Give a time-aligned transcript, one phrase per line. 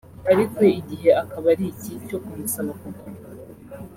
[0.31, 3.29] ariko igihe akaba ari iki cyo kumusaba kugaruka